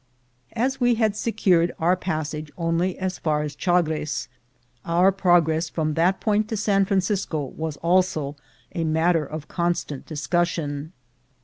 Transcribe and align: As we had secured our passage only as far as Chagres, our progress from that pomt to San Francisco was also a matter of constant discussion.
As 0.55 0.81
we 0.81 0.95
had 0.95 1.15
secured 1.15 1.75
our 1.77 1.95
passage 1.95 2.51
only 2.57 2.97
as 2.97 3.19
far 3.19 3.43
as 3.43 3.55
Chagres, 3.55 4.29
our 4.83 5.11
progress 5.11 5.69
from 5.69 5.93
that 5.93 6.19
pomt 6.19 6.47
to 6.49 6.57
San 6.57 6.85
Francisco 6.85 7.45
was 7.55 7.77
also 7.83 8.35
a 8.73 8.83
matter 8.83 9.23
of 9.23 9.47
constant 9.47 10.07
discussion. 10.07 10.91